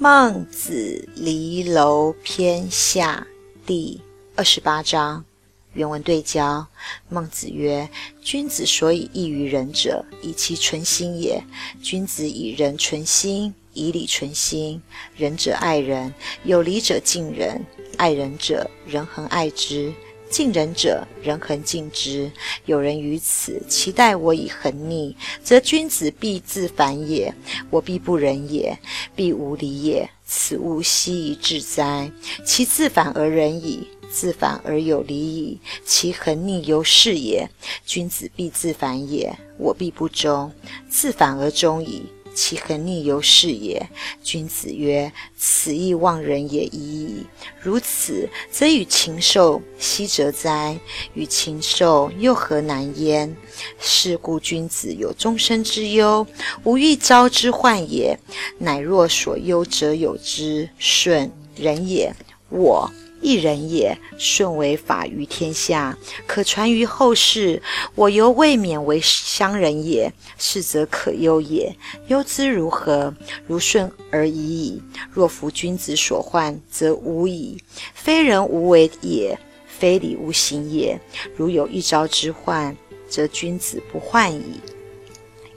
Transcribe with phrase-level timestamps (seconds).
[0.00, 3.26] 孟子离楼篇下
[3.66, 4.00] 第
[4.36, 5.24] 二十八章，
[5.72, 6.64] 原文对焦。
[7.08, 7.90] 孟子曰
[8.22, 11.42] ：“君子所以异于仁者，以其存心也。
[11.82, 14.80] 君子以仁存心，以礼存心。
[15.16, 19.92] 仁者爱人，有礼者敬人，爱人者人恒爱之。”
[20.30, 22.30] 敬人者，人恒敬之。
[22.66, 27.34] 有人于此，其待我以恒逆，则君子必自反也。
[27.70, 28.78] 我必不仁也，
[29.16, 30.08] 必无礼也。
[30.24, 32.10] 此物奚宜至哉？
[32.44, 35.58] 其自反而仁矣，自反而有礼矣。
[35.84, 37.48] 其恒逆由是也。
[37.86, 40.52] 君子必自反也，我必不忠。
[40.88, 42.04] 自反而忠矣。
[42.40, 43.84] 其恒逆由是也。
[44.22, 47.26] 君子曰：“此亦忘人也已矣。”
[47.60, 50.78] 如此，则与禽兽奚则哉？
[51.14, 53.36] 与禽兽又何难焉？
[53.80, 56.24] 是故君子有终身之忧，
[56.62, 58.16] 无欲朝之患也。
[58.58, 62.14] 乃若所忧者有之，顺人也。
[62.50, 62.88] 我。
[63.28, 65.94] 一人也，顺为法于天下，
[66.26, 67.62] 可传于后世。
[67.94, 71.76] 我犹未免为乡人也，是则可忧也。
[72.06, 73.14] 忧之如何？
[73.46, 74.82] 如顺而已矣。
[75.12, 77.62] 若夫君子所患，则无矣。
[77.92, 80.98] 非人无为也，非礼无行也。
[81.36, 82.74] 如有一朝之患，
[83.10, 84.58] 则君子不患矣。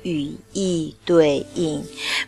[0.03, 1.83] 语义对应，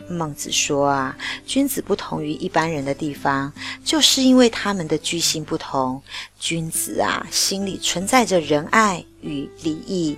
[0.08, 3.52] 孟子说啊，君子不同于一般人的地方，
[3.84, 6.02] 就是因为他们的居心不同。
[6.38, 10.16] 君子啊，心里存在着仁爱与礼义，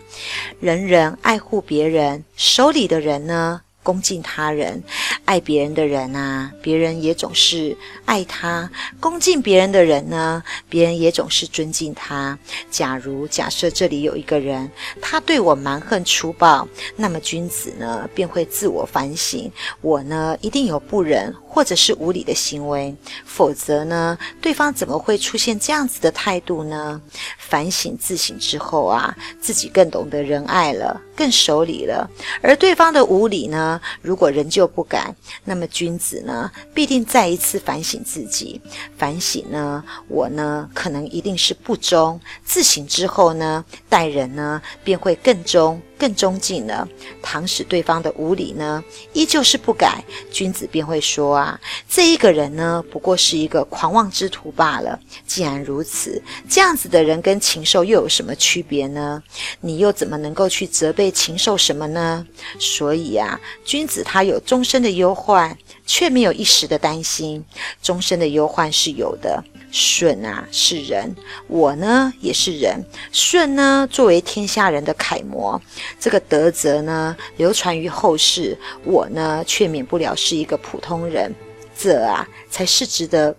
[0.61, 4.83] 人人爱护别人，手里的人呢，恭敬他人。
[5.25, 12.37] 爱别人的人啊，别人也总是爱他；恭敬别人的人呢，别人也总是尊敬他。
[12.69, 14.69] 假如假设这里有一个人，
[15.01, 19.49] 他对我蛮横粗暴，那么君子呢便会自我反省：
[19.81, 22.93] 我呢一定有不仁或者是无礼的行为，
[23.25, 27.01] 否则呢，对方怎么会出现这样子的态度呢？
[27.39, 32.09] 反省自省之后啊，自己更懂得仁爱了，更守礼了。
[32.43, 38.61] 而对方的无礼呢，如果仍旧不改，那么君子呢，必定再一次反省自己，
[38.97, 42.21] 反省呢，我呢，可能一定是不忠。
[42.45, 45.81] 自省之后呢，待人呢，便会更忠。
[45.99, 46.89] 更忠敬了。
[47.23, 54.99] 倘使对方的无礼呢，依旧是不改，君子便会说啊，这一个人呢，不过是一个狂妄之徒罢了。
[55.27, 59.23] 既然如此，这样子的人跟禽兽又有什么区别呢？
[59.61, 62.27] 你又怎么能够去责备禽兽什么呢？
[62.59, 67.45] 所以啊，君子他有终身的忧患，却没有一时的担心。
[67.83, 69.43] 终身的忧患是有的。
[69.71, 71.15] 舜啊是人，
[71.49, 72.83] 我呢也是人。
[73.13, 75.61] 舜呢作为天下人的楷模，
[76.01, 81.35] 这个德泽呢流传于后世，我呢却免不了是一个普通人。
[81.79, 83.37] 这啊才是值得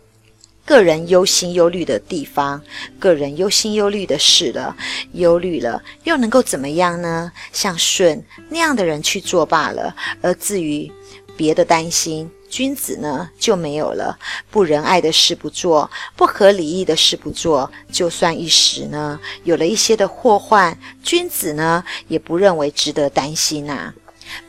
[0.64, 2.62] 个人忧心忧虑的地方，
[3.00, 4.76] 个人忧心忧虑的事了。
[5.14, 7.32] 忧虑了又能够怎么样呢？
[7.52, 9.96] 像舜那样的人去做罢了。
[10.22, 10.92] 而至于
[11.38, 12.30] 别的担心。
[12.50, 14.18] 君子呢就没有了，
[14.50, 23.94] 不仁爱的事不做，不合礼义的事不做，就算一时呢有了一些的祸患，君子呢也不认为值得担心呐。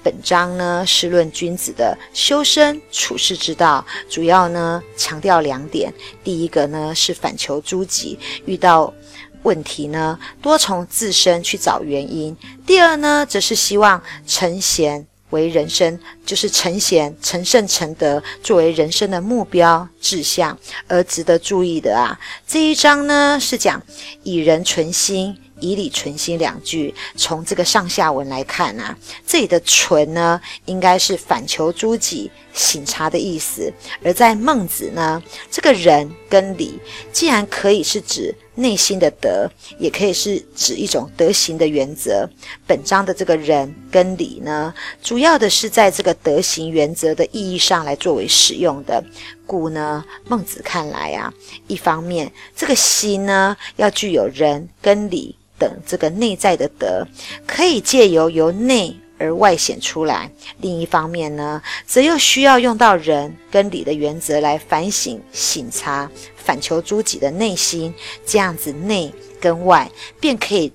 [0.03, 8.95] 本章呢是论君子的修身处世之道，主要呢强调两点：第一个呢是反求诸己，遇到
[9.43, 12.33] 问题呢多从自身去找原因；
[12.65, 15.05] 第二呢则是希望成贤。
[15.31, 20.59] 为人生，就是成贤、成圣、成德，作为人生的目标志向。
[20.87, 23.83] 而值得注意的啊，这一章呢是讲
[24.23, 26.95] 以人存心、以礼存心两句。
[27.17, 28.97] 从这个上下文来看啊，
[29.27, 33.73] 这里的“存”呢，应该是反求诸己、省察的意思；
[34.03, 36.79] 而在孟子呢，这个人跟礼，
[37.13, 38.35] 既然可以是指。
[38.59, 39.49] 内心的德，
[39.79, 42.29] 也可以是指一种德行的原则。
[42.67, 49.03] 本章的这个人跟礼呢，主要的是在这个德行原则的意义上来作为使用的。
[49.47, 51.33] 故呢，孟子看来啊，
[51.69, 57.07] 一方面这个心呢，要具有仁跟礼等这个内在的德，
[57.47, 58.95] 可以借由由内。
[59.19, 60.31] 而外显出来。
[60.61, 67.95] 另一方面呢，则又需要用到仁跟礼的原则来反省、省察、反求诸己的内心，
[68.25, 70.73] 这样子内跟外便可以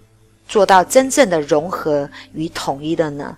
[0.48, 3.38] 做到真正的融合与统一的呢。